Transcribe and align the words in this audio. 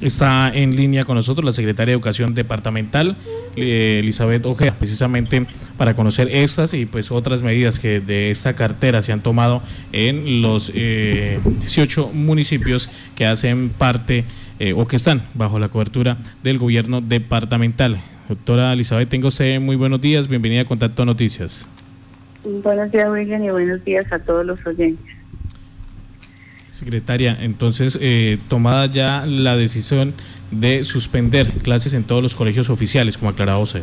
Está 0.00 0.52
en 0.54 0.76
línea 0.76 1.04
con 1.04 1.16
nosotros 1.16 1.44
la 1.44 1.52
secretaria 1.52 1.92
de 1.92 1.94
Educación 1.94 2.34
Departamental, 2.34 3.16
eh, 3.56 3.98
Elizabeth 4.00 4.46
Ojeda, 4.46 4.74
precisamente 4.78 5.46
para 5.76 5.94
conocer 5.94 6.28
estas 6.30 6.72
y 6.74 6.86
pues 6.86 7.10
otras 7.10 7.42
medidas 7.42 7.78
que 7.78 8.00
de 8.00 8.30
esta 8.30 8.54
cartera 8.54 9.02
se 9.02 9.12
han 9.12 9.22
tomado 9.22 9.62
en 9.92 10.40
los 10.42 10.72
18 10.72 12.10
municipios 12.12 12.90
que 13.16 13.26
hacen 13.26 13.70
parte 13.70 14.24
o 14.76 14.86
que 14.86 14.96
están 14.96 15.22
bajo 15.34 15.58
la 15.58 15.68
cobertura 15.68 16.18
del 16.42 16.58
gobierno 16.58 17.00
departamental. 17.00 18.00
Doctora 18.28 18.72
Elizabeth, 18.74 19.08
tengo 19.08 19.28
usted 19.28 19.58
muy 19.58 19.74
buenos 19.76 20.00
días, 20.00 20.28
bienvenida 20.28 20.60
a 20.60 20.64
Contacto 20.64 21.04
Noticias. 21.04 21.68
Buenos 22.44 22.92
días, 22.92 23.10
William, 23.10 23.42
y 23.42 23.50
buenos 23.50 23.84
días 23.84 24.10
a 24.12 24.18
todos 24.18 24.46
los 24.46 24.64
oyentes. 24.66 25.17
Secretaria, 26.78 27.36
entonces, 27.40 27.98
eh, 28.00 28.38
tomada 28.46 28.86
ya 28.86 29.26
la 29.26 29.56
decisión 29.56 30.14
de 30.52 30.84
suspender 30.84 31.48
clases 31.64 31.92
en 31.92 32.04
todos 32.04 32.22
los 32.22 32.36
colegios 32.36 32.70
oficiales, 32.70 33.18
como 33.18 33.32
aclaraba 33.32 33.58
usted. 33.58 33.82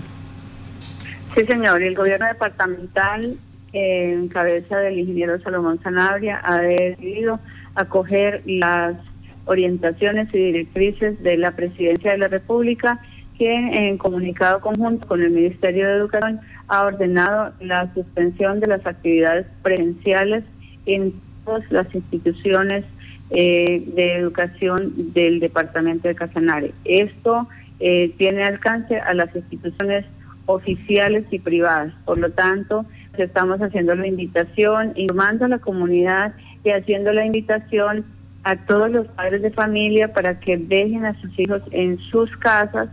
Sí, 1.35 1.43
señor. 1.45 1.83
El 1.83 1.93
gobierno 1.93 2.25
departamental, 2.25 3.33
en 3.73 4.29
cabeza 4.29 4.77
del 4.77 4.97
ingeniero 4.97 5.37
Salomón 5.41 5.77
Sanabria, 5.83 6.39
ha 6.41 6.59
decidido 6.59 7.41
acoger 7.75 8.41
las 8.45 8.95
orientaciones 9.43 10.33
y 10.33 10.37
directrices 10.37 11.21
de 11.21 11.35
la 11.35 11.51
Presidencia 11.51 12.11
de 12.13 12.17
la 12.17 12.29
República, 12.29 13.01
que 13.37 13.53
en 13.53 13.97
comunicado 13.97 14.61
conjunto 14.61 15.05
con 15.05 15.21
el 15.21 15.31
Ministerio 15.31 15.85
de 15.85 15.95
Educación 15.95 16.39
ha 16.69 16.85
ordenado 16.85 17.51
la 17.59 17.93
suspensión 17.93 18.61
de 18.61 18.67
las 18.67 18.85
actividades 18.85 19.47
presenciales 19.63 20.45
en 20.85 21.13
todas 21.45 21.71
las 21.71 21.93
instituciones 21.93 22.83
eh, 23.29 23.83
de 23.95 24.13
educación 24.13 24.93
del 25.13 25.39
departamento 25.39 26.07
de 26.07 26.15
Casanare. 26.15 26.73
Esto 26.83 27.47
eh, 27.79 28.13
tiene 28.17 28.43
alcance 28.43 28.97
a 28.97 29.13
las 29.13 29.35
instituciones 29.35 30.05
oficiales 30.45 31.25
y 31.31 31.39
privadas. 31.39 31.93
Por 32.05 32.17
lo 32.17 32.31
tanto, 32.31 32.85
estamos 33.17 33.61
haciendo 33.61 33.95
la 33.95 34.07
invitación, 34.07 34.93
informando 34.95 35.45
a 35.45 35.49
la 35.49 35.59
comunidad 35.59 36.33
y 36.63 36.69
haciendo 36.69 37.13
la 37.13 37.25
invitación 37.25 38.05
a 38.43 38.55
todos 38.55 38.91
los 38.91 39.07
padres 39.07 39.41
de 39.41 39.51
familia 39.51 40.13
para 40.13 40.39
que 40.39 40.57
dejen 40.57 41.05
a 41.05 41.19
sus 41.19 41.37
hijos 41.39 41.63
en 41.71 41.97
sus 42.11 42.29
casas, 42.37 42.89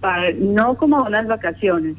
para, 0.00 0.32
no 0.32 0.76
como 0.76 1.02
unas 1.04 1.26
vacaciones, 1.28 1.96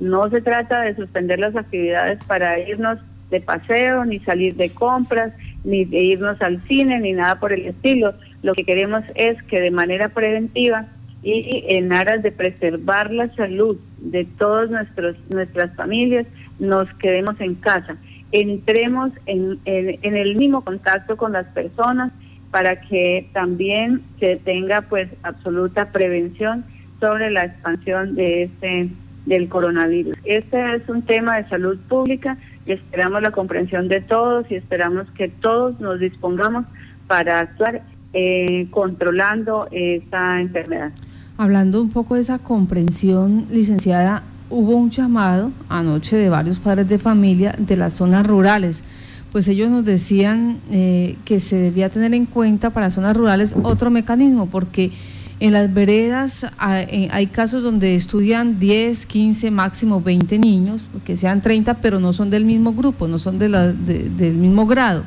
no 0.00 0.28
se 0.28 0.42
trata 0.42 0.82
de 0.82 0.96
suspender 0.96 1.38
las 1.38 1.54
actividades 1.54 2.22
para 2.24 2.58
irnos 2.58 2.98
de 3.30 3.40
paseo, 3.40 4.04
ni 4.04 4.20
salir 4.20 4.56
de 4.56 4.70
compras, 4.70 5.32
ni 5.64 5.84
de 5.84 5.98
irnos 5.98 6.40
al 6.40 6.60
cine, 6.68 7.00
ni 7.00 7.12
nada 7.12 7.40
por 7.40 7.52
el 7.52 7.66
estilo. 7.66 8.14
Lo 8.42 8.54
que 8.54 8.64
queremos 8.64 9.02
es 9.14 9.42
que 9.44 9.60
de 9.60 9.70
manera 9.70 10.10
preventiva 10.10 10.86
y 11.22 11.64
en 11.68 11.92
aras 11.92 12.22
de 12.22 12.30
preservar 12.30 13.10
la 13.10 13.34
salud 13.34 13.76
de 13.98 14.24
todas 14.24 14.70
nuestras 14.70 15.74
familias, 15.74 16.26
nos 16.60 16.92
quedemos 16.94 17.40
en 17.40 17.56
casa. 17.56 17.96
Entremos 18.30 19.10
en, 19.26 19.58
en 19.64 20.16
el 20.16 20.36
mismo 20.36 20.62
contacto 20.62 21.16
con 21.16 21.32
las 21.32 21.46
personas 21.46 22.12
para 22.52 22.80
que 22.80 23.28
también 23.32 24.02
se 24.20 24.36
tenga 24.36 24.82
pues 24.82 25.08
absoluta 25.24 25.90
prevención 25.90 26.64
sobre 27.00 27.30
la 27.30 27.44
expansión 27.44 28.14
de 28.14 28.44
este 28.44 28.88
del 29.26 29.48
coronavirus. 29.48 30.16
Este 30.24 30.76
es 30.76 30.88
un 30.88 31.02
tema 31.02 31.36
de 31.36 31.48
salud 31.48 31.78
pública 31.88 32.38
esperamos 32.72 33.22
la 33.22 33.30
comprensión 33.30 33.88
de 33.88 34.00
todos 34.00 34.50
y 34.50 34.56
esperamos 34.56 35.06
que 35.12 35.28
todos 35.28 35.78
nos 35.80 36.00
dispongamos 36.00 36.66
para 37.06 37.40
actuar 37.40 37.82
eh, 38.12 38.66
controlando 38.70 39.68
esta 39.70 40.40
enfermedad. 40.40 40.90
Hablando 41.38 41.82
un 41.82 41.90
poco 41.90 42.14
de 42.14 42.22
esa 42.22 42.38
comprensión, 42.38 43.46
licenciada, 43.50 44.22
hubo 44.48 44.76
un 44.76 44.90
llamado 44.90 45.52
anoche 45.68 46.16
de 46.16 46.28
varios 46.28 46.58
padres 46.58 46.88
de 46.88 46.98
familia 46.98 47.54
de 47.58 47.76
las 47.76 47.94
zonas 47.94 48.26
rurales. 48.26 48.84
Pues 49.32 49.48
ellos 49.48 49.68
nos 49.68 49.84
decían 49.84 50.58
eh, 50.70 51.16
que 51.24 51.40
se 51.40 51.56
debía 51.56 51.90
tener 51.90 52.14
en 52.14 52.24
cuenta 52.24 52.70
para 52.70 52.90
zonas 52.90 53.16
rurales 53.16 53.54
otro 53.62 53.90
mecanismo, 53.90 54.46
porque 54.46 54.92
en 55.38 55.52
las 55.52 55.72
veredas 55.72 56.44
eh, 56.44 57.08
hay, 57.10 57.26
casos 57.26 57.62
donde 57.62 57.94
estudian 57.94 58.58
10, 58.58 59.04
15, 59.06 59.50
máximo 59.50 60.00
20 60.00 60.38
niños, 60.38 60.82
que 61.04 61.16
sean 61.16 61.42
30, 61.42 61.74
pero 61.74 62.00
no 62.00 62.12
son 62.12 62.30
del 62.30 62.44
mismo 62.44 62.72
grupo, 62.72 63.06
no 63.06 63.18
son 63.18 63.38
de 63.38 63.48
del 63.48 64.34
mismo 64.34 64.66
grado. 64.66 65.04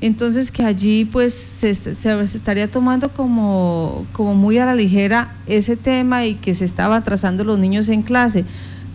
Entonces 0.00 0.50
que 0.50 0.64
allí 0.64 1.04
pues 1.04 1.34
se, 1.34 1.70
estaría 1.70 2.70
tomando 2.70 3.10
como, 3.10 4.06
como 4.12 4.34
muy 4.34 4.56
a 4.56 4.64
la 4.64 4.74
ligera 4.74 5.36
ese 5.46 5.76
tema 5.76 6.24
y 6.24 6.36
que 6.36 6.54
se 6.54 6.64
estaba 6.64 6.96
atrasando 6.96 7.44
los 7.44 7.58
niños 7.58 7.88
en 7.90 8.02
clase. 8.02 8.46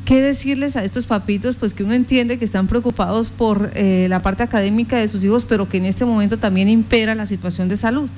¿Qué 0.03 0.21
decirles 0.21 0.75
a 0.75 0.83
estos 0.83 1.05
papitos? 1.05 1.55
Pues 1.55 1.75
que 1.75 1.83
uno 1.83 1.93
entiende 1.93 2.39
que 2.39 2.45
están 2.45 2.67
preocupados 2.67 3.29
por 3.29 3.71
eh, 3.75 4.07
la 4.09 4.21
parte 4.21 4.41
académica 4.41 4.97
de 4.97 5.07
sus 5.07 5.23
hijos, 5.23 5.45
pero 5.45 5.69
que 5.69 5.77
en 5.77 5.85
este 5.85 6.05
momento 6.05 6.37
también 6.37 6.69
impera 6.69 7.13
la 7.13 7.27
situación 7.27 7.69
de 7.69 7.77
salud. 7.77 8.09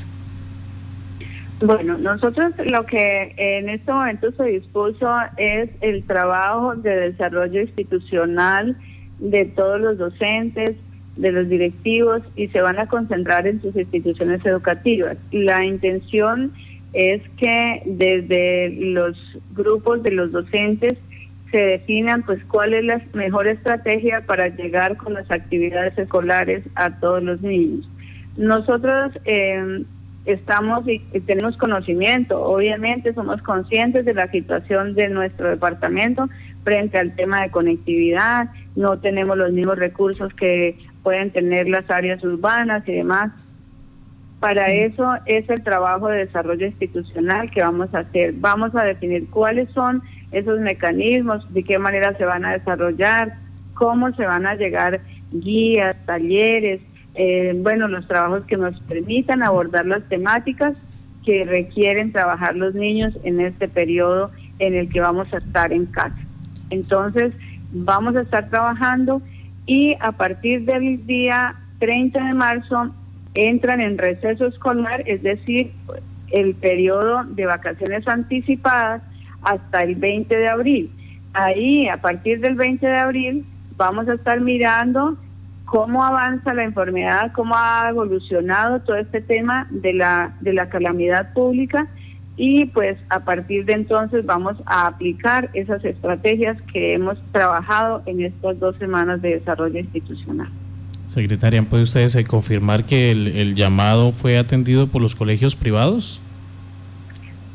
Bueno, 1.59 1.97
nosotros 1.97 2.53
lo 2.69 2.85
que 2.85 3.33
en 3.35 3.69
este 3.69 3.91
momento 3.91 4.31
se 4.33 4.43
dispuso 4.43 5.11
es 5.37 5.69
el 5.81 6.03
trabajo 6.03 6.75
de 6.75 6.95
desarrollo 7.11 7.61
institucional 7.61 8.77
de 9.17 9.45
todos 9.45 9.81
los 9.81 9.97
docentes, 9.97 10.75
de 11.15 11.31
los 11.31 11.49
directivos 11.49 12.21
y 12.35 12.47
se 12.49 12.61
van 12.61 12.77
a 12.77 12.87
concentrar 12.87 13.47
en 13.47 13.59
sus 13.59 13.75
instituciones 13.75 14.45
educativas. 14.45 15.17
La 15.31 15.65
intención 15.65 16.53
es 16.93 17.23
que 17.37 17.81
desde 17.85 18.69
los 18.69 19.17
grupos 19.55 20.03
de 20.03 20.11
los 20.11 20.31
docentes 20.31 20.93
se 21.51 21.57
definan 21.57 22.23
pues 22.23 22.43
cuál 22.45 22.75
es 22.75 22.83
la 22.83 23.01
mejor 23.13 23.47
estrategia 23.47 24.23
para 24.27 24.49
llegar 24.49 24.95
con 24.97 25.15
las 25.15 25.29
actividades 25.31 25.97
escolares 25.97 26.63
a 26.75 26.99
todos 26.99 27.23
los 27.23 27.41
niños. 27.41 27.89
Nosotros 28.35 29.13
eh, 29.25 29.83
estamos 30.27 30.87
y, 30.87 30.99
tenemos 31.21 31.57
conocimiento. 31.57 32.43
Obviamente 32.43 33.13
somos 33.13 33.41
conscientes 33.41 34.05
de 34.05 34.13
la 34.13 34.29
situación 34.29 34.93
de 34.93 35.07
nuestro 35.09 35.49
departamento 35.49 36.29
frente 36.63 36.97
al 36.97 37.15
tema 37.15 37.41
de 37.41 37.49
conectividad. 37.49 38.49
No 38.75 38.99
tenemos 38.99 39.37
los 39.37 39.51
mismos 39.53 39.79
recursos 39.79 40.33
que 40.33 40.77
pueden 41.01 41.31
tener 41.31 41.69
las 41.69 41.89
áreas 41.89 42.23
urbanas 42.23 42.83
y 42.87 42.93
demás. 42.93 43.31
Para 44.41 44.69
eso 44.71 45.15
es 45.25 45.49
el 45.49 45.63
trabajo 45.63 46.09
de 46.09 46.25
desarrollo 46.25 46.67
institucional 46.67 47.49
que 47.49 47.61
vamos 47.61 47.91
a 47.93 47.99
hacer. 47.99 48.33
Vamos 48.33 48.75
a 48.75 48.83
definir 48.83 49.29
cuáles 49.29 49.71
son 49.71 50.03
esos 50.31 50.59
mecanismos, 50.59 51.51
de 51.53 51.63
qué 51.63 51.79
manera 51.79 52.15
se 52.17 52.25
van 52.25 52.45
a 52.45 52.51
desarrollar, 52.51 53.37
cómo 53.73 54.13
se 54.13 54.25
van 54.25 54.45
a 54.45 54.55
llegar 54.55 54.99
guías, 55.31 55.95
talleres, 56.05 56.81
eh, 57.17 57.53
bueno, 57.57 57.87
los 57.87 58.07
trabajos 58.07 58.45
que 58.45 58.57
nos 58.57 58.79
permitan 58.81 59.41
abordar 59.41 59.87
las 59.87 60.07
temáticas 60.07 60.77
que 61.25 61.45
requieren 61.45 62.11
trabajar 62.11 62.55
los 62.55 62.75
niños 62.75 63.17
en 63.23 63.41
este 63.41 63.67
periodo 63.67 64.31
en 64.59 64.75
el 64.75 64.87
que 64.87 65.01
vamos 65.01 65.33
a 65.33 65.37
estar 65.37 65.73
en 65.73 65.87
casa. 65.87 66.15
Entonces, 66.69 67.33
vamos 67.71 68.15
a 68.15 68.21
estar 68.21 68.49
trabajando 68.49 69.21
y 69.65 69.97
a 69.99 70.11
partir 70.11 70.65
del 70.65 71.07
día 71.07 71.55
30 71.79 72.23
de 72.23 72.33
marzo 72.35 72.93
entran 73.33 73.81
en 73.81 73.97
receso 73.97 74.45
escolar, 74.45 75.01
es 75.07 75.23
decir, 75.23 75.71
el 76.31 76.53
periodo 76.53 77.23
de 77.23 77.47
vacaciones 77.47 78.07
anticipadas 78.07 79.01
hasta 79.41 79.81
el 79.81 79.95
20 79.95 80.37
de 80.37 80.47
abril. 80.47 80.91
Ahí, 81.33 81.87
a 81.87 81.97
partir 81.97 82.41
del 82.41 82.53
20 82.53 82.85
de 82.85 82.97
abril, 82.97 83.45
vamos 83.75 84.07
a 84.07 84.13
estar 84.13 84.39
mirando 84.39 85.17
cómo 85.67 86.03
avanza 86.03 86.53
la 86.53 86.63
enfermedad, 86.63 87.33
cómo 87.33 87.53
ha 87.55 87.87
evolucionado 87.89 88.79
todo 88.79 88.95
este 88.95 89.21
tema 89.21 89.67
de 89.69 89.93
la, 89.93 90.33
de 90.39 90.53
la 90.53 90.69
calamidad 90.69 91.33
pública 91.33 91.87
y 92.37 92.67
pues 92.67 92.97
a 93.09 93.25
partir 93.25 93.65
de 93.65 93.73
entonces 93.73 94.25
vamos 94.25 94.55
a 94.65 94.87
aplicar 94.87 95.49
esas 95.53 95.83
estrategias 95.83 96.57
que 96.71 96.93
hemos 96.93 97.21
trabajado 97.33 98.01
en 98.05 98.21
estas 98.21 98.57
dos 98.59 98.77
semanas 98.77 99.21
de 99.21 99.39
desarrollo 99.39 99.77
institucional. 99.77 100.47
Secretaria, 101.05 101.61
¿puede 101.63 101.83
ustedes 101.83 102.15
eh, 102.15 102.23
confirmar 102.23 102.85
que 102.85 103.11
el, 103.11 103.27
el 103.27 103.55
llamado 103.55 104.13
fue 104.13 104.37
atendido 104.37 104.87
por 104.87 105.01
los 105.01 105.15
colegios 105.15 105.57
privados? 105.57 106.21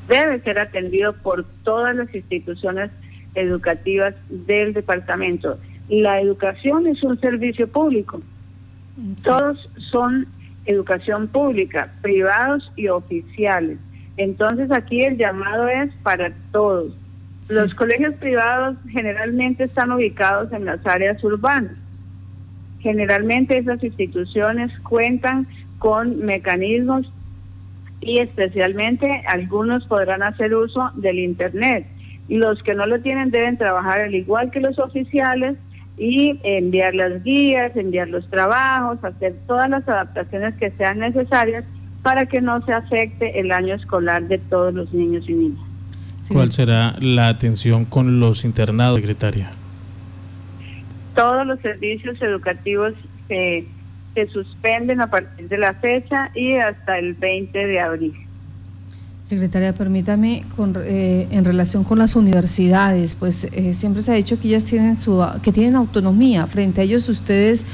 Debe 0.08 0.38
ser 0.40 0.58
atendido 0.58 1.14
por 1.14 1.44
todas 1.64 1.96
las 1.96 2.14
instituciones 2.14 2.90
educativas 3.34 4.14
del 4.28 4.74
departamento 4.74 5.58
la 5.88 6.20
educación 6.20 6.86
es 6.86 7.02
un 7.02 7.20
servicio 7.20 7.68
público. 7.68 8.20
Todos 9.24 9.68
son 9.90 10.26
educación 10.64 11.28
pública, 11.28 11.92
privados 12.02 12.70
y 12.76 12.88
oficiales. 12.88 13.78
Entonces 14.16 14.70
aquí 14.70 15.02
el 15.02 15.16
llamado 15.16 15.68
es 15.68 15.92
para 16.02 16.32
todos. 16.52 16.94
Los 17.48 17.74
colegios 17.74 18.14
privados 18.14 18.76
generalmente 18.90 19.64
están 19.64 19.90
ubicados 19.90 20.52
en 20.52 20.64
las 20.64 20.84
áreas 20.86 21.22
urbanas. 21.24 21.72
Generalmente 22.80 23.58
esas 23.58 23.82
instituciones 23.82 24.70
cuentan 24.80 25.46
con 25.78 26.18
mecanismos 26.20 27.10
y 28.00 28.18
especialmente 28.18 29.22
algunos 29.26 29.86
podrán 29.86 30.22
hacer 30.22 30.54
uso 30.54 30.90
del 30.94 31.18
Internet. 31.18 31.86
Los 32.28 32.62
que 32.62 32.74
no 32.74 32.86
lo 32.86 33.00
tienen 33.00 33.30
deben 33.30 33.56
trabajar 33.56 34.00
al 34.00 34.14
igual 34.14 34.50
que 34.50 34.60
los 34.60 34.78
oficiales 34.78 35.56
y 36.02 36.40
enviar 36.42 36.96
las 36.96 37.22
guías, 37.22 37.76
enviar 37.76 38.08
los 38.08 38.28
trabajos, 38.28 38.98
hacer 39.04 39.36
todas 39.46 39.70
las 39.70 39.88
adaptaciones 39.88 40.52
que 40.56 40.72
sean 40.72 40.98
necesarias 40.98 41.64
para 42.02 42.26
que 42.26 42.40
no 42.40 42.60
se 42.62 42.72
afecte 42.72 43.38
el 43.38 43.52
año 43.52 43.76
escolar 43.76 44.26
de 44.26 44.38
todos 44.38 44.74
los 44.74 44.92
niños 44.92 45.28
y 45.28 45.34
niñas. 45.34 45.64
¿Cuál 46.28 46.50
será 46.50 46.96
la 46.98 47.28
atención 47.28 47.84
con 47.84 48.18
los 48.18 48.44
internados, 48.44 48.98
secretaria? 48.98 49.52
Todos 51.14 51.46
los 51.46 51.60
servicios 51.60 52.20
educativos 52.20 52.94
se, 53.28 53.64
se 54.14 54.26
suspenden 54.26 55.00
a 55.02 55.08
partir 55.08 55.48
de 55.48 55.58
la 55.58 55.74
fecha 55.74 56.32
y 56.34 56.56
hasta 56.56 56.98
el 56.98 57.14
20 57.14 57.64
de 57.64 57.78
abril. 57.78 58.21
Secretaria, 59.24 59.72
permítame, 59.72 60.44
con, 60.56 60.74
eh, 60.82 61.28
en 61.30 61.44
relación 61.44 61.84
con 61.84 62.00
las 62.00 62.16
universidades, 62.16 63.14
pues 63.14 63.44
eh, 63.44 63.72
siempre 63.72 64.02
se 64.02 64.10
ha 64.10 64.14
dicho 64.14 64.38
que 64.40 64.48
ellas 64.48 64.64
tienen 64.64 64.96
su, 64.96 65.24
que 65.44 65.52
tienen 65.52 65.76
autonomía. 65.76 66.46
Frente 66.48 66.80
a 66.80 66.84
ellos, 66.84 67.08
ustedes 67.08 67.64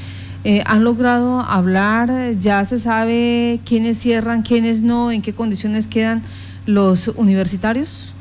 eh, 0.43 0.61
han 0.67 0.83
logrado 0.83 1.41
hablar, 1.41 2.35
ya 2.37 2.63
se 2.65 2.77
sabe 2.77 3.59
quiénes 3.65 3.97
cierran, 3.97 4.43
quiénes 4.43 4.83
no, 4.83 5.11
en 5.11 5.23
qué 5.23 5.33
condiciones 5.33 5.87
quedan 5.87 6.21
los 6.67 7.07
universitarios. 7.07 8.13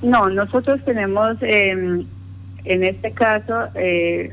No, 0.00 0.30
nosotros 0.30 0.80
tenemos, 0.86 1.36
em, 1.42 2.06
en 2.64 2.82
este 2.82 3.12
caso, 3.12 3.54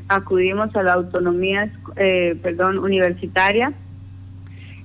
acudimos 0.08 0.74
a 0.74 0.82
la 0.82 0.94
autonomía, 0.94 1.70
perdón, 1.94 2.78
universitaria 2.78 3.74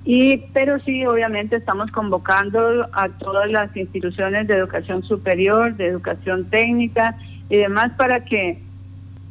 y, 0.04 0.44
pero 0.52 0.78
sí, 0.80 1.06
obviamente 1.06 1.56
estamos 1.56 1.90
convocando 1.90 2.86
a 2.92 3.08
todas 3.08 3.50
las 3.50 3.74
instituciones 3.74 4.46
de 4.46 4.54
educación 4.54 5.02
superior, 5.02 5.74
de 5.76 5.86
educación 5.86 6.44
técnica 6.50 7.16
y 7.48 7.56
demás 7.56 7.92
para 7.96 8.24
que 8.24 8.60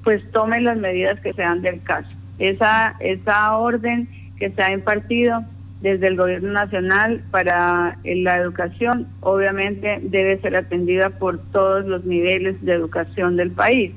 pues 0.03 0.23
tomen 0.31 0.63
las 0.63 0.77
medidas 0.77 1.19
que 1.19 1.33
sean 1.33 1.61
del 1.61 1.81
caso. 1.83 2.09
Esa, 2.39 2.95
esa 2.99 3.55
orden 3.57 4.09
que 4.37 4.49
se 4.49 4.63
ha 4.63 4.73
impartido 4.73 5.43
desde 5.81 6.07
el 6.07 6.17
gobierno 6.17 6.51
nacional 6.51 7.21
para 7.29 7.97
la 8.03 8.37
educación 8.37 9.07
obviamente 9.19 9.99
debe 10.01 10.39
ser 10.41 10.55
atendida 10.55 11.11
por 11.11 11.37
todos 11.51 11.85
los 11.85 12.03
niveles 12.03 12.59
de 12.65 12.73
educación 12.73 13.35
del 13.35 13.51
país. 13.51 13.91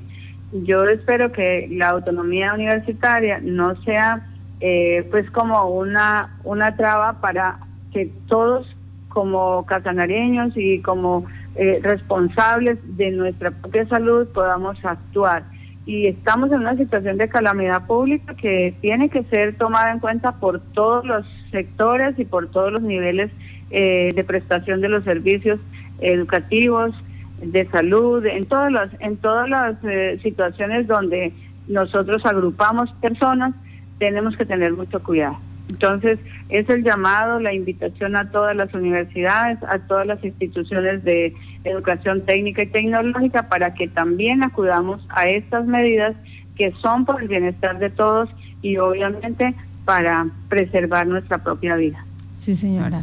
Yo 0.52 0.84
espero 0.84 1.32
que 1.32 1.68
la 1.70 1.88
autonomía 1.88 2.52
universitaria 2.52 3.40
no 3.42 3.80
sea 3.82 4.26
eh, 4.60 5.06
pues 5.10 5.30
como 5.30 5.68
una, 5.68 6.38
una 6.44 6.76
traba 6.76 7.20
para 7.20 7.58
que 7.92 8.10
todos 8.26 8.66
como 9.08 9.64
casanareños 9.66 10.52
y 10.56 10.80
como 10.80 11.26
eh, 11.56 11.80
responsables 11.82 12.78
de 12.96 13.10
nuestra 13.10 13.50
propia 13.50 13.86
salud 13.88 14.26
podamos 14.28 14.82
actuar. 14.84 15.44
Y 15.84 16.06
estamos 16.08 16.50
en 16.52 16.60
una 16.60 16.76
situación 16.76 17.16
de 17.16 17.28
calamidad 17.28 17.86
pública 17.86 18.34
que 18.34 18.74
tiene 18.80 19.08
que 19.08 19.22
ser 19.24 19.56
tomada 19.56 19.92
en 19.92 20.00
cuenta 20.00 20.32
por 20.32 20.60
todos 20.72 21.04
los 21.04 21.24
sectores 21.50 22.18
y 22.18 22.24
por 22.24 22.50
todos 22.50 22.72
los 22.72 22.82
niveles 22.82 23.30
eh, 23.70 24.10
de 24.14 24.24
prestación 24.24 24.80
de 24.80 24.88
los 24.88 25.04
servicios 25.04 25.60
educativos, 26.00 26.94
de 27.40 27.66
salud, 27.68 28.24
en 28.24 28.46
todas 28.46 28.72
las, 28.72 28.90
en 29.00 29.16
todas 29.16 29.48
las 29.48 29.76
situaciones 30.22 30.86
donde 30.86 31.32
nosotros 31.68 32.24
agrupamos 32.24 32.90
personas 33.00 33.54
tenemos 33.98 34.36
que 34.36 34.44
tener 34.44 34.72
mucho 34.72 35.02
cuidado. 35.02 35.38
Entonces, 35.68 36.18
es 36.48 36.68
el 36.68 36.84
llamado, 36.84 37.40
la 37.40 37.52
invitación 37.52 38.14
a 38.14 38.30
todas 38.30 38.54
las 38.54 38.72
universidades, 38.72 39.58
a 39.64 39.78
todas 39.80 40.06
las 40.06 40.22
instituciones 40.24 41.02
de 41.02 41.34
educación 41.64 42.22
técnica 42.22 42.62
y 42.62 42.66
tecnológica 42.66 43.48
para 43.48 43.74
que 43.74 43.88
también 43.88 44.44
acudamos 44.44 45.04
a 45.08 45.28
estas 45.28 45.66
medidas 45.66 46.14
que 46.56 46.72
son 46.80 47.04
por 47.04 47.20
el 47.20 47.28
bienestar 47.28 47.78
de 47.78 47.90
todos 47.90 48.28
y 48.62 48.76
obviamente 48.78 49.54
para 49.84 50.26
preservar 50.48 51.08
nuestra 51.08 51.38
propia 51.38 51.76
vida. 51.76 52.04
Sí, 52.38 52.54
señora. 52.54 53.02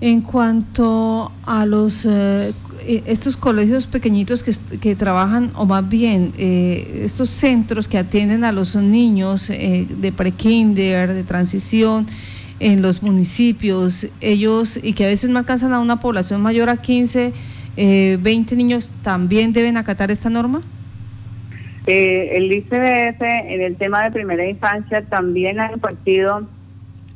En 0.00 0.20
cuanto 0.20 1.32
a 1.46 1.64
los 1.64 2.04
eh, 2.04 2.52
estos 3.06 3.36
colegios 3.36 3.86
pequeñitos 3.86 4.42
que, 4.42 4.52
que, 4.78 4.94
trabajan, 4.96 5.50
o 5.54 5.66
más 5.66 5.88
bien 5.88 6.32
eh, 6.38 7.02
estos 7.04 7.30
centros 7.30 7.88
que 7.88 7.98
atienden 7.98 8.44
a 8.44 8.52
los 8.52 8.76
niños 8.76 9.48
de 9.48 10.12
pre-kinder, 10.16 11.12
de 11.12 11.22
transición 11.24 12.06
en 12.60 12.82
los 12.82 13.02
municipios, 13.02 14.06
ellos 14.20 14.78
y 14.82 14.92
que 14.92 15.04
a 15.04 15.08
veces 15.08 15.30
no 15.30 15.38
alcanzan 15.38 15.72
a 15.72 15.80
una 15.80 16.00
población 16.00 16.40
mayor 16.40 16.70
a 16.70 16.76
15, 16.76 17.32
20 17.76 18.56
niños, 18.56 18.90
¿también 19.02 19.52
deben 19.52 19.76
acatar 19.76 20.10
esta 20.10 20.30
norma? 20.30 20.62
el 21.86 22.52
ICBF 22.52 23.22
en 23.22 23.62
el 23.62 23.76
tema 23.76 24.02
de 24.02 24.10
primera 24.10 24.44
infancia 24.44 25.02
también 25.02 25.60
ha 25.60 25.70
impartido 25.72 26.48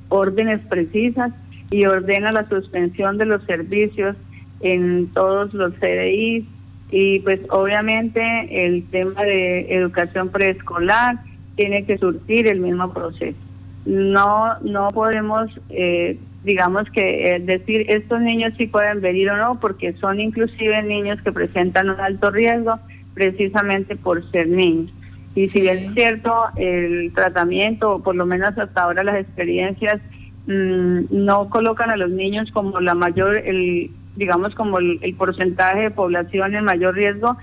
órdenes 0.09 0.61
precisas 0.69 1.33
y 1.71 1.87
ordena 1.87 2.33
la 2.33 2.49
suspensión 2.49 3.19
de 3.19 3.27
los 3.27 3.43
servicios 3.45 4.17
en 4.61 5.09
todos 5.09 5.53
los 5.55 5.73
CDI 5.75 6.47
y 6.91 7.21
pues 7.21 7.41
obviamente 7.51 8.67
el 8.67 8.85
tema 8.87 9.23
de 9.23 9.75
educación 9.75 10.29
preescolar 10.29 11.21
tiene 11.57 11.85
que 11.85 11.99
surtir 11.99 12.47
el 12.47 12.61
mismo 12.61 12.93
proceso. 12.93 13.39
No 13.87 14.59
no 14.63 14.89
podemos 14.89 15.49
eh, 15.71 16.19
digamos 16.45 16.91
que 16.91 17.35
eh, 17.35 17.41
decir 17.41 17.87
estos 17.89 18.21
niños 18.21 18.53
sí 18.59 18.67
pueden 18.67 19.01
venir 19.01 19.31
o 19.31 19.37
no 19.37 19.61
porque 19.61 19.93
son 19.95 20.21
inclusive 20.21 20.83
niños 20.83 21.21
que 21.23 21.33
presentan 21.33 21.91
un 21.91 22.01
alto 22.01 22.31
riesgo 22.31 22.79
precisamente 23.15 23.97
por 23.97 24.29
ser 24.31 24.49
niños. 24.49 24.93
Y 25.35 25.47
si 25.47 25.69
es 25.69 25.93
cierto, 25.95 26.33
el 26.57 27.13
tratamiento, 27.15 27.95
o 27.95 28.03
por 28.03 28.17
lo 28.17 28.27
menos 28.27 28.59
hasta 28.59 28.83
ahora 28.83 29.05
las 29.05 29.15
experiencias 29.15 30.01
Mm, 30.47 31.05
no 31.11 31.49
colocan 31.51 31.91
a 31.91 31.97
los 31.97 32.11
niños 32.11 32.51
como 32.51 32.81
la 32.81 32.95
mayor, 32.95 33.37
el, 33.37 33.91
digamos 34.21 34.55
como 34.55 34.79
el, 34.79 35.15
porcentaje 35.17 35.81
de 35.81 35.91
población 35.91 36.55
en 36.55 36.65
mayor 36.65 36.95
riesgo, 36.95 37.39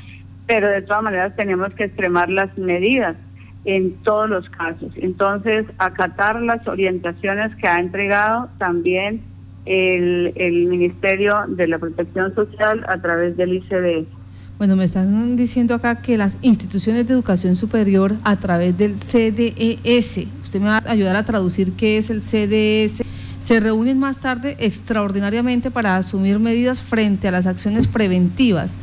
pero 0.45 0.69
de 0.69 0.83
todas 0.83 1.01
maneras 1.01 1.35
tenemos 1.35 1.73
que 1.73 1.85
extremar 1.85 2.29
las 2.29 2.55
medidas 2.55 3.17
en 3.65 3.95
todos 4.03 4.29
los 4.29 4.47
casos. 4.51 4.91
Entonces, 4.95 5.65
acatar 5.79 6.39
las 6.39 6.65
orientaciones 6.67 7.53
que 7.55 7.67
ha 7.67 7.79
entregado 7.79 8.47
también 8.59 9.23
el, 9.65 10.67
Ministerio 10.67 11.45
de 11.47 11.67
la 11.67 11.79
Protección 11.79 12.33
Social 12.35 12.85
a 12.87 13.01
través 13.01 13.35
del 13.35 13.53
ICDS. 13.55 14.07
Bueno, 14.59 14.75
me 14.75 14.83
están 14.83 15.35
diciendo 15.35 15.73
acá 15.73 16.01
que 16.01 16.15
las 16.15 16.37
instituciones 16.43 17.07
de 17.07 17.13
educación 17.15 17.55
superior 17.55 18.13
a 18.23 18.35
través 18.35 18.77
del 18.77 18.97
CDES, 18.99 20.27
usted 20.43 20.59
me 20.59 20.67
va 20.67 20.77
a 20.77 20.91
ayudar 20.91 21.15
a 21.15 21.23
traducir 21.23 21.73
qué 21.73 21.97
es 21.97 22.11
el 22.11 22.21
CDES, 22.21 23.03
se 23.39 23.59
reúnen 23.59 23.99
más 23.99 24.19
tarde 24.19 24.57
extraordinariamente 24.59 25.71
para 25.71 25.97
asumir 25.97 26.39
medidas 26.39 26.81
frente 26.81 27.27
a 27.27 27.31
las 27.31 27.47
acciones 27.47 27.87
preventivas. 27.87 28.75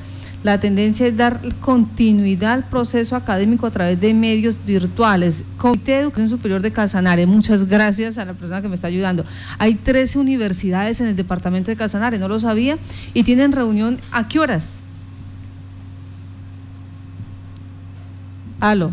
La 0.44 0.60
tendencia 0.60 1.06
es 1.06 1.16
dar 1.16 1.40
continuidad 1.60 2.52
al 2.52 2.68
proceso 2.68 3.16
académico 3.16 3.66
a 3.66 3.70
través 3.70 3.98
de 3.98 4.12
medios 4.12 4.58
virtuales. 4.62 5.42
Comité 5.56 5.92
de 5.92 6.00
Educación 6.00 6.28
Superior 6.28 6.60
de 6.60 6.70
Casanare, 6.70 7.24
muchas 7.24 7.66
gracias 7.66 8.18
a 8.18 8.26
la 8.26 8.34
persona 8.34 8.60
que 8.60 8.68
me 8.68 8.74
está 8.74 8.88
ayudando. 8.88 9.24
Hay 9.58 9.74
13 9.74 10.18
universidades 10.18 11.00
en 11.00 11.06
el 11.06 11.16
departamento 11.16 11.70
de 11.70 11.76
Casanare, 11.78 12.18
no 12.18 12.28
lo 12.28 12.38
sabía, 12.38 12.76
y 13.14 13.22
tienen 13.22 13.52
reunión 13.52 13.98
a 14.12 14.28
qué 14.28 14.38
horas? 14.38 14.82
Aló. 18.60 18.92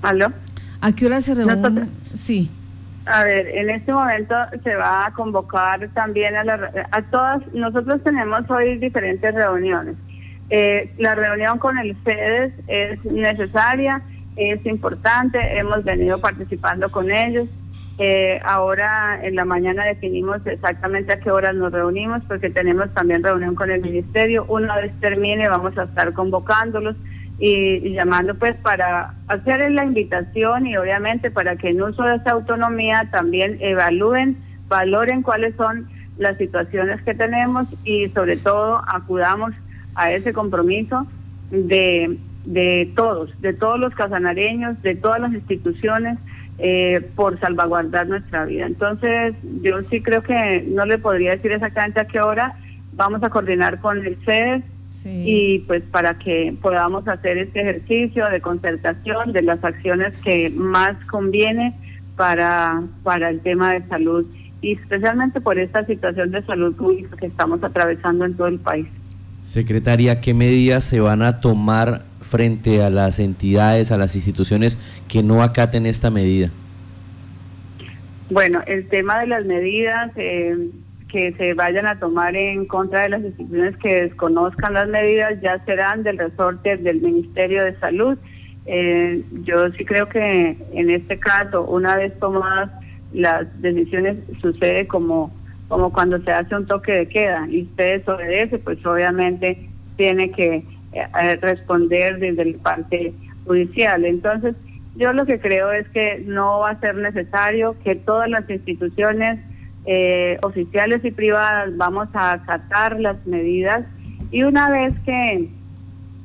¿Aló? 0.00 0.32
¿A 0.80 0.92
qué 0.92 1.06
hora 1.06 1.20
se 1.20 1.34
reúne? 1.34 1.88
Sí. 2.14 2.50
A 3.06 3.24
ver, 3.24 3.48
en 3.48 3.70
este 3.70 3.92
momento 3.92 4.34
se 4.62 4.76
va 4.76 5.06
a 5.06 5.12
convocar 5.12 5.88
también 5.94 6.36
a, 6.36 6.42
a 6.92 7.02
todas, 7.02 7.42
nosotros 7.52 8.02
tenemos 8.04 8.48
hoy 8.48 8.78
diferentes 8.78 9.34
reuniones. 9.34 9.96
Eh, 10.50 10.92
la 10.98 11.14
reunión 11.14 11.58
con 11.58 11.78
el 11.78 11.96
CEDES 12.04 12.52
es 12.68 13.04
necesaria, 13.04 14.02
es 14.36 14.64
importante, 14.66 15.38
hemos 15.58 15.82
venido 15.82 16.18
participando 16.20 16.90
con 16.90 17.10
ellos. 17.10 17.48
Eh, 17.98 18.40
ahora 18.44 19.18
en 19.22 19.34
la 19.34 19.44
mañana 19.44 19.84
definimos 19.84 20.46
exactamente 20.46 21.12
a 21.12 21.20
qué 21.20 21.30
horas 21.30 21.54
nos 21.54 21.72
reunimos 21.72 22.22
porque 22.26 22.50
tenemos 22.50 22.90
también 22.92 23.22
reunión 23.22 23.54
con 23.54 23.70
el 23.70 23.80
ministerio. 23.80 24.44
Una 24.48 24.76
vez 24.76 24.92
termine 25.00 25.48
vamos 25.48 25.76
a 25.76 25.84
estar 25.84 26.12
convocándolos 26.12 26.96
y, 27.44 27.94
llamando 27.94 28.36
pues 28.36 28.54
para 28.54 29.14
hacer 29.26 29.68
la 29.72 29.84
invitación 29.84 30.64
y 30.64 30.76
obviamente 30.76 31.28
para 31.28 31.56
que 31.56 31.70
en 31.70 31.82
uso 31.82 32.04
de 32.04 32.14
esa 32.14 32.30
autonomía 32.30 33.08
también 33.10 33.58
evalúen, 33.60 34.36
valoren 34.68 35.22
cuáles 35.22 35.56
son 35.56 35.88
las 36.18 36.38
situaciones 36.38 37.02
que 37.02 37.14
tenemos 37.14 37.66
y 37.84 38.08
sobre 38.10 38.36
todo 38.36 38.80
acudamos 38.86 39.50
a 39.96 40.12
ese 40.12 40.32
compromiso 40.32 41.04
de, 41.50 42.16
de 42.44 42.92
todos, 42.94 43.32
de 43.42 43.52
todos 43.52 43.80
los 43.80 43.92
casanareños, 43.96 44.80
de 44.82 44.94
todas 44.94 45.20
las 45.20 45.32
instituciones 45.32 46.18
eh, 46.58 47.10
por 47.16 47.40
salvaguardar 47.40 48.06
nuestra 48.06 48.44
vida. 48.44 48.66
Entonces, 48.66 49.34
yo 49.62 49.82
sí 49.90 50.00
creo 50.00 50.22
que 50.22 50.64
no 50.68 50.86
le 50.86 50.96
podría 50.98 51.32
decir 51.32 51.50
exactamente 51.50 51.98
a 51.98 52.06
qué 52.06 52.20
hora 52.20 52.54
vamos 52.92 53.20
a 53.24 53.30
coordinar 53.30 53.80
con 53.80 53.98
el 53.98 54.16
Y 55.04 55.60
pues 55.60 55.82
para 55.90 56.18
que 56.18 56.54
podamos 56.60 57.06
hacer 57.08 57.38
este 57.38 57.60
ejercicio 57.60 58.28
de 58.28 58.40
concertación 58.40 59.32
de 59.32 59.42
las 59.42 59.62
acciones 59.64 60.12
que 60.24 60.50
más 60.50 61.04
conviene 61.06 61.74
para, 62.16 62.82
para 63.02 63.30
el 63.30 63.40
tema 63.40 63.72
de 63.72 63.86
salud 63.88 64.26
y 64.60 64.74
especialmente 64.74 65.40
por 65.40 65.58
esta 65.58 65.84
situación 65.86 66.30
de 66.30 66.42
salud 66.44 66.74
pública 66.76 67.16
que 67.16 67.26
estamos 67.26 67.62
atravesando 67.64 68.24
en 68.24 68.34
todo 68.34 68.46
el 68.46 68.60
país. 68.60 68.86
Secretaria, 69.40 70.20
¿qué 70.20 70.34
medidas 70.34 70.84
se 70.84 71.00
van 71.00 71.22
a 71.22 71.40
tomar 71.40 72.04
frente 72.20 72.82
a 72.82 72.90
las 72.90 73.18
entidades, 73.18 73.90
a 73.90 73.96
las 73.96 74.14
instituciones 74.14 74.78
que 75.08 75.22
no 75.24 75.42
acaten 75.42 75.84
esta 75.84 76.10
medida? 76.10 76.50
Bueno, 78.30 78.62
el 78.66 78.88
tema 78.88 79.20
de 79.20 79.26
las 79.26 79.44
medidas 79.44 80.12
eh, 80.16 80.56
que 81.12 81.32
se 81.34 81.52
vayan 81.52 81.86
a 81.86 81.98
tomar 81.98 82.34
en 82.34 82.64
contra 82.64 83.02
de 83.02 83.10
las 83.10 83.22
instituciones 83.22 83.76
que 83.76 84.04
desconozcan 84.04 84.72
las 84.72 84.88
medidas 84.88 85.38
ya 85.42 85.62
serán 85.66 86.02
del 86.02 86.16
resorte 86.16 86.78
del 86.78 87.02
Ministerio 87.02 87.64
de 87.64 87.78
Salud. 87.78 88.16
Eh, 88.64 89.22
yo 89.44 89.70
sí 89.72 89.84
creo 89.84 90.08
que 90.08 90.56
en 90.72 90.90
este 90.90 91.18
caso, 91.18 91.64
una 91.64 91.96
vez 91.96 92.18
tomadas 92.18 92.70
las 93.12 93.46
decisiones, 93.60 94.16
sucede 94.40 94.86
como 94.86 95.30
como 95.68 95.90
cuando 95.90 96.20
se 96.22 96.30
hace 96.30 96.54
un 96.54 96.66
toque 96.66 96.92
de 96.92 97.08
queda 97.08 97.46
y 97.48 97.62
usted 97.62 98.00
desobedece, 98.00 98.58
pues 98.58 98.84
obviamente 98.84 99.70
tiene 99.96 100.30
que 100.30 100.64
eh, 100.92 101.36
responder 101.40 102.18
desde 102.18 102.42
el 102.42 102.56
parte 102.56 103.14
judicial. 103.46 104.04
Entonces, 104.04 104.54
yo 104.96 105.14
lo 105.14 105.24
que 105.24 105.40
creo 105.40 105.72
es 105.72 105.88
que 105.88 106.22
no 106.26 106.58
va 106.58 106.70
a 106.70 106.80
ser 106.80 106.96
necesario 106.96 107.74
que 107.82 107.94
todas 107.94 108.28
las 108.28 108.48
instituciones 108.50 109.40
eh, 109.86 110.38
oficiales 110.42 111.04
y 111.04 111.10
privadas 111.10 111.76
vamos 111.76 112.08
a 112.14 112.32
acatar 112.32 113.00
las 113.00 113.24
medidas. 113.26 113.84
Y 114.30 114.44
una 114.44 114.70
vez 114.70 114.94
que 115.04 115.50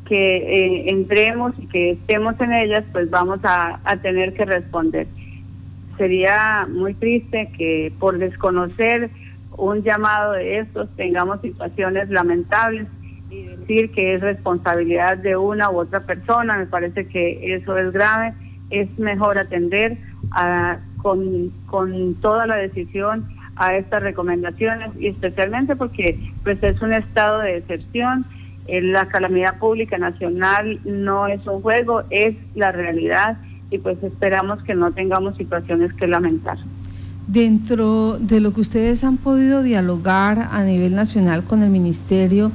que 0.08 0.90
entremos 0.90 1.54
y 1.58 1.68
que 1.68 1.92
estemos 1.92 2.40
en 2.40 2.54
ellas, 2.54 2.84
pues 2.92 3.10
vamos 3.10 3.40
a, 3.44 3.80
a 3.84 3.98
tener 3.98 4.34
que 4.34 4.46
responder. 4.46 5.08
Sería 5.98 6.68
muy 6.70 6.94
triste 6.94 7.52
que 7.58 7.92
por 8.00 8.18
desconocer 8.18 9.10
un 9.58 9.84
llamado 9.84 10.34
de 10.34 10.60
estos 10.60 10.90
tengamos 10.96 11.42
situaciones 11.42 12.10
lamentables 12.10 12.88
y 13.30 13.44
decir 13.44 13.92
que 13.92 14.14
es 14.14 14.22
responsabilidad 14.22 15.18
de 15.18 15.36
una 15.36 15.70
u 15.70 15.80
otra 15.80 16.02
persona, 16.02 16.58
me 16.58 16.68
parece 16.68 17.08
que 17.08 17.56
eso 17.56 17.78
es 17.78 17.92
grave, 17.92 18.34
es 18.70 18.88
mejor 18.98 19.38
atender 19.38 19.98
con, 21.02 21.52
con 21.66 22.16
toda 22.16 22.48
la 22.48 22.56
decisión 22.56 23.28
a 23.58 23.76
estas 23.76 24.04
recomendaciones 24.04 24.92
y 25.00 25.08
especialmente 25.08 25.76
porque 25.76 26.20
pues 26.44 26.62
es 26.62 26.82
un 26.82 26.94
estado 26.94 27.40
de 27.40 27.58
excepción, 27.58 28.26
eh, 28.68 28.82
la 28.82 29.08
calamidad 29.08 29.58
pública 29.60 29.98
nacional 29.98 30.80
no 30.86 31.28
es 31.28 31.46
un 31.48 31.62
juego, 31.62 32.04
es 32.10 32.36
la 32.56 32.72
realidad 32.72 33.38
y 33.70 33.78
pues 33.80 34.02
esperamos 34.04 34.64
que 34.64 34.76
no 34.76 34.92
tengamos 34.92 35.38
situaciones 35.38 35.94
que 35.94 36.08
lamentar. 36.08 36.58
Dentro 37.28 38.18
de 38.20 38.40
lo 38.40 38.54
que 38.54 38.62
ustedes 38.62 39.04
han 39.04 39.18
podido 39.18 39.62
dialogar 39.62 40.48
a 40.52 40.64
nivel 40.64 40.96
nacional 40.96 41.44
con 41.44 41.62
el 41.62 41.70
Ministerio, 41.70 42.52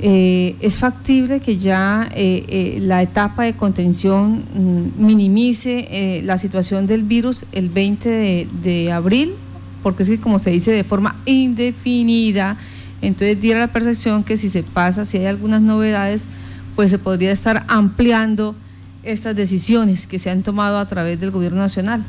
eh, 0.00 0.54
¿es 0.60 0.78
factible 0.78 1.40
que 1.40 1.56
ya 1.56 2.08
eh, 2.14 2.44
eh, 2.48 2.78
la 2.80 3.02
etapa 3.02 3.42
de 3.44 3.54
contención 3.54 4.44
mm, 4.54 5.04
minimice 5.04 6.20
la 6.24 6.38
situación 6.38 6.86
del 6.86 7.02
virus 7.02 7.46
el 7.52 7.68
20 7.68 8.08
de, 8.08 8.48
de, 8.62 8.92
abril? 8.92 9.34
Porque 9.82 10.02
es 10.02 10.08
que 10.08 10.20
como 10.20 10.38
se 10.38 10.50
dice 10.50 10.72
de 10.72 10.84
forma 10.84 11.16
indefinida, 11.24 12.56
entonces 13.00 13.40
diera 13.40 13.60
la 13.60 13.68
percepción 13.68 14.24
que 14.24 14.36
si 14.36 14.48
se 14.48 14.62
pasa, 14.62 15.04
si 15.04 15.18
hay 15.18 15.26
algunas 15.26 15.60
novedades, 15.60 16.26
pues 16.74 16.90
se 16.90 16.98
podría 16.98 17.32
estar 17.32 17.64
ampliando 17.68 18.54
estas 19.02 19.34
decisiones 19.36 20.06
que 20.06 20.18
se 20.18 20.30
han 20.30 20.42
tomado 20.42 20.78
a 20.78 20.86
través 20.86 21.20
del 21.20 21.30
gobierno 21.30 21.58
nacional. 21.58 22.04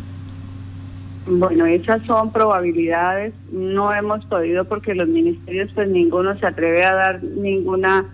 Bueno, 1.28 1.66
esas 1.68 2.02
son 2.04 2.32
probabilidades. 2.32 3.34
No 3.52 3.94
hemos 3.94 4.26
podido 4.26 4.66
porque 4.66 4.96
los 4.96 5.08
ministerios, 5.08 5.70
pues 5.76 5.88
ninguno 5.88 6.38
se 6.40 6.46
atreve 6.48 6.84
a 6.84 6.94
dar 6.94 7.24
ninguna, 7.24 8.06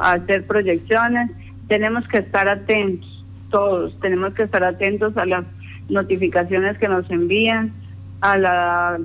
a 0.00 0.12
hacer 0.12 0.46
proyecciones. 0.46 1.30
Tenemos 1.68 2.08
que 2.08 2.18
estar 2.18 2.48
atentos, 2.48 3.24
todos, 3.50 3.98
tenemos 4.00 4.32
que 4.34 4.44
estar 4.44 4.64
atentos 4.64 5.16
a 5.16 5.26
las 5.26 5.44
notificaciones 5.88 6.78
que 6.78 6.88
nos 6.88 7.10
envían, 7.10 7.72
a 8.24 8.38
la, 8.38 8.98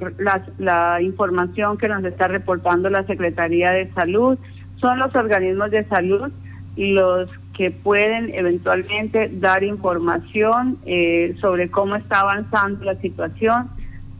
la 0.60 1.02
información 1.02 1.78
que 1.78 1.90
nos 1.90 2.06
está 2.06 2.30
reportando 2.30 2.90
la 2.90 3.04
Secretaría 3.04 3.72
de 3.74 3.92
Salud. 3.92 4.40
Son 4.78 4.98
los 4.98 5.14
organismos 5.14 5.72
de 5.72 5.84
salud 5.90 6.32
los 6.78 7.30
que 7.54 7.70
pueden 7.70 8.34
eventualmente 8.34 9.30
dar 9.30 9.66
información 9.66 10.78
eh, 10.86 11.36
sobre 11.42 11.70
cómo 11.70 11.98
está 11.98 12.22
avanzando 12.22 12.86
la 12.86 12.96
situación. 13.02 13.70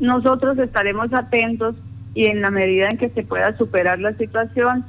Nosotros 0.02 0.58
estaremos 0.58 1.14
atentos 1.14 1.76
y 2.14 2.26
en 2.26 2.42
la 2.42 2.52
medida 2.52 2.90
en 2.90 2.98
que 2.98 3.08
se 3.08 3.24
pueda 3.24 3.58
superar 3.58 4.00
la 4.00 4.14
situación, 4.16 4.84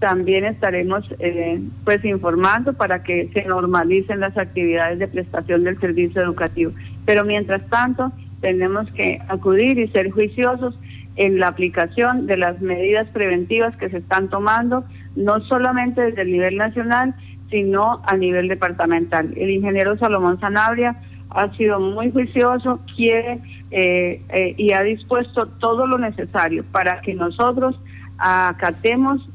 también 0.00 0.44
estaremos 0.44 1.04
eh, 1.20 1.62
pues 1.84 2.04
informando 2.04 2.72
para 2.72 3.04
que 3.04 3.30
se 3.32 3.44
normalicen 3.44 4.18
las 4.18 4.36
actividades 4.36 4.98
de 4.98 5.06
prestación 5.06 5.62
del 5.62 5.78
servicio 5.78 6.20
educativo. 6.20 6.72
Pero 7.06 7.24
mientras 7.24 7.64
tanto, 7.68 8.10
tenemos 8.42 8.90
que 8.90 9.22
acudir 9.28 9.78
y 9.78 9.88
ser 9.88 10.10
juiciosos 10.10 10.78
en 11.16 11.38
la 11.38 11.48
aplicación 11.48 12.26
de 12.26 12.36
las 12.36 12.60
medidas 12.60 13.08
preventivas 13.08 13.74
que 13.76 13.88
se 13.88 13.98
están 13.98 14.28
tomando, 14.28 14.84
no 15.16 15.40
solamente 15.40 16.02
desde 16.02 16.22
el 16.22 16.32
nivel 16.32 16.56
nacional, 16.56 17.14
sino 17.50 18.02
a 18.04 18.16
nivel 18.16 18.48
departamental. 18.48 19.32
El 19.36 19.50
ingeniero 19.50 19.96
Salomón 19.96 20.40
Sanabria 20.40 21.00
ha 21.30 21.54
sido 21.56 21.80
muy 21.80 22.10
juicioso, 22.10 22.80
quiere 22.96 23.40
eh, 23.70 24.22
eh, 24.30 24.54
y 24.58 24.72
ha 24.72 24.82
dispuesto 24.82 25.46
todo 25.46 25.86
lo 25.86 25.98
necesario 25.98 26.64
para 26.72 27.00
que 27.00 27.14
nosotros 27.14 27.78
acatemos 28.18 29.26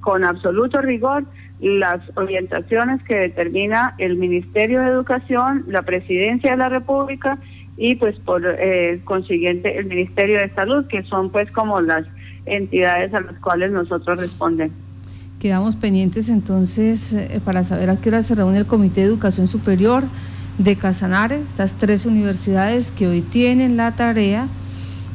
con 0.00 0.24
absoluto 0.24 0.80
rigor 0.80 1.24
las 1.60 2.00
orientaciones 2.16 3.02
que 3.04 3.16
determina 3.16 3.94
el 3.98 4.16
Ministerio 4.16 4.80
de 4.80 4.88
Educación, 4.88 5.64
la 5.66 5.82
Presidencia 5.82 6.52
de 6.52 6.56
la 6.58 6.68
República 6.68 7.38
y 7.76 7.94
pues 7.96 8.16
por 8.20 8.42
eh, 8.46 9.00
consiguiente 9.04 9.78
el 9.78 9.86
Ministerio 9.86 10.38
de 10.38 10.50
Salud, 10.54 10.86
que 10.86 11.02
son 11.04 11.30
pues 11.30 11.50
como 11.50 11.80
las 11.80 12.04
entidades 12.46 13.12
a 13.14 13.20
las 13.20 13.34
cuales 13.40 13.70
nosotros 13.72 14.18
respondemos. 14.18 14.74
Quedamos 15.40 15.76
pendientes 15.76 16.28
entonces 16.28 17.12
eh, 17.12 17.40
para 17.44 17.62
saber 17.64 17.90
a 17.90 18.00
qué 18.00 18.08
hora 18.08 18.22
se 18.22 18.34
reúne 18.34 18.58
el 18.58 18.66
Comité 18.66 19.02
de 19.02 19.08
Educación 19.08 19.48
Superior 19.48 20.04
de 20.58 20.76
Casanare, 20.76 21.40
estas 21.46 21.74
tres 21.74 22.06
universidades 22.06 22.90
que 22.90 23.06
hoy 23.06 23.20
tienen 23.20 23.76
la 23.76 23.94
tarea 23.94 24.48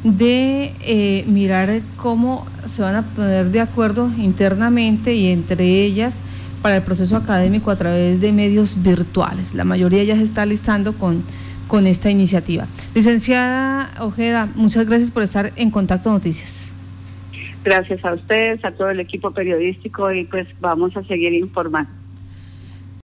de 0.03 0.73
eh, 0.81 1.25
mirar 1.27 1.81
cómo 1.95 2.45
se 2.65 2.81
van 2.81 2.95
a 2.95 3.01
poner 3.15 3.49
de 3.49 3.61
acuerdo 3.61 4.09
internamente 4.17 5.13
y 5.13 5.27
entre 5.27 5.65
ellas 5.65 6.15
para 6.61 6.77
el 6.77 6.83
proceso 6.83 7.17
académico 7.17 7.71
a 7.71 7.75
través 7.75 8.21
de 8.21 8.31
medios 8.31 8.81
virtuales. 8.83 9.55
La 9.55 9.63
mayoría 9.63 10.03
ya 10.03 10.15
se 10.15 10.23
está 10.23 10.45
listando 10.45 10.93
con, 10.93 11.23
con 11.71 11.87
esta 11.87 12.09
iniciativa. 12.09 12.67
Licenciada 12.93 13.91
Ojeda, 14.01 14.49
muchas 14.55 14.85
gracias 14.87 15.09
por 15.09 15.23
estar 15.23 15.53
en 15.55 15.71
Contacto 15.71 16.11
Noticias. 16.11 16.73
Gracias 17.63 18.03
a 18.03 18.13
ustedes, 18.13 18.65
a 18.65 18.71
todo 18.71 18.89
el 18.89 18.99
equipo 18.99 19.31
periodístico 19.31 20.11
y 20.11 20.25
pues 20.25 20.49
vamos 20.59 20.97
a 20.97 21.03
seguir 21.05 21.31
informando. 21.31 22.00